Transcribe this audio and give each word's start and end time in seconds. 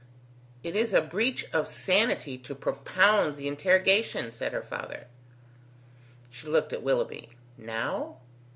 "It 0.63 0.75
is 0.75 0.93
a 0.93 1.01
breach 1.03 1.45
of 1.53 1.67
sanity 1.67 2.35
to 2.35 2.55
propound 2.55 3.37
the 3.37 3.47
interrogation," 3.47 4.31
said 4.31 4.51
her 4.51 4.63
father. 4.63 5.05
She 6.31 6.47
looked 6.47 6.73
at 6.73 6.81
Willoughby. 6.81 7.29
"Now?" 7.55 8.17